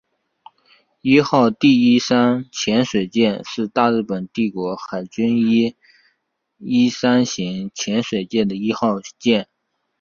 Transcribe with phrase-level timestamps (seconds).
[1.01, 5.75] 伊号第一三潜水舰是大日本帝国海军伊
[6.57, 9.47] 一三型潜水艇的一号舰。